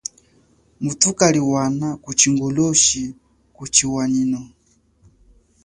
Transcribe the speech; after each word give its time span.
Muthu 0.81 1.09
kaliwana 1.19 1.87
ku 2.03 2.09
chingoloshi 2.19 3.01
kuchiwanyino. 3.55 4.41